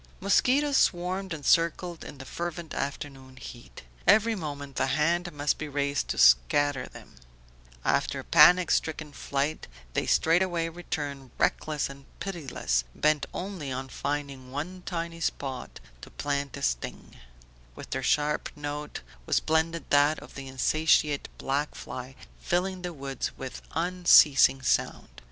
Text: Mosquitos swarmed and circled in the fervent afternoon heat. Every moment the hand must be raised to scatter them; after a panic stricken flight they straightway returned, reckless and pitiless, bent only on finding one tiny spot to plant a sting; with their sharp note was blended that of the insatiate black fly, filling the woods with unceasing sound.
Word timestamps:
Mosquitos 0.19 0.77
swarmed 0.77 1.31
and 1.31 1.45
circled 1.45 2.03
in 2.03 2.17
the 2.17 2.25
fervent 2.25 2.73
afternoon 2.73 3.37
heat. 3.37 3.83
Every 4.07 4.33
moment 4.33 4.77
the 4.77 4.87
hand 4.87 5.31
must 5.31 5.59
be 5.59 5.67
raised 5.67 6.07
to 6.07 6.17
scatter 6.17 6.87
them; 6.87 7.17
after 7.85 8.19
a 8.19 8.23
panic 8.23 8.71
stricken 8.71 9.11
flight 9.13 9.67
they 9.93 10.07
straightway 10.07 10.69
returned, 10.69 11.29
reckless 11.37 11.87
and 11.87 12.05
pitiless, 12.19 12.83
bent 12.95 13.27
only 13.31 13.71
on 13.71 13.89
finding 13.89 14.51
one 14.51 14.81
tiny 14.87 15.19
spot 15.21 15.79
to 16.01 16.09
plant 16.09 16.57
a 16.57 16.63
sting; 16.63 17.17
with 17.75 17.91
their 17.91 18.01
sharp 18.01 18.49
note 18.55 19.01
was 19.27 19.39
blended 19.39 19.87
that 19.91 20.17
of 20.17 20.33
the 20.33 20.47
insatiate 20.47 21.27
black 21.37 21.75
fly, 21.75 22.15
filling 22.39 22.81
the 22.81 22.91
woods 22.91 23.37
with 23.37 23.61
unceasing 23.75 24.63
sound. 24.63 25.09